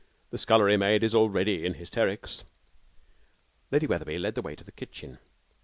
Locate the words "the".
0.31-0.39, 4.33-4.41, 4.63-4.71